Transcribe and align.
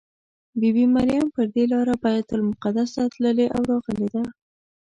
بي 0.59 0.69
بي 0.75 0.85
مریم 0.95 1.25
پر 1.35 1.45
دې 1.55 1.63
لاره 1.73 1.95
بیت 2.03 2.27
المقدس 2.37 2.89
ته 2.95 3.03
تللې 3.13 3.47
او 3.55 3.61
راغلې 3.71 4.07
ده. 4.13 4.23